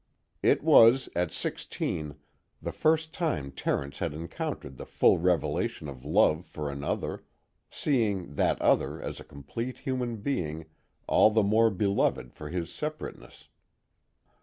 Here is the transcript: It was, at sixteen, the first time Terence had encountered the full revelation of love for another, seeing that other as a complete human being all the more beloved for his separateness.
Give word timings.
It 0.41 0.63
was, 0.63 1.09
at 1.15 1.31
sixteen, 1.31 2.15
the 2.59 2.71
first 2.71 3.13
time 3.13 3.51
Terence 3.51 3.99
had 3.99 4.15
encountered 4.15 4.77
the 4.77 4.87
full 4.87 5.19
revelation 5.19 5.87
of 5.87 6.03
love 6.03 6.43
for 6.43 6.71
another, 6.71 7.23
seeing 7.69 8.33
that 8.33 8.59
other 8.63 8.99
as 8.99 9.19
a 9.19 9.23
complete 9.23 9.77
human 9.77 10.17
being 10.17 10.65
all 11.05 11.29
the 11.29 11.43
more 11.43 11.69
beloved 11.69 12.33
for 12.33 12.49
his 12.49 12.73
separateness. 12.73 13.47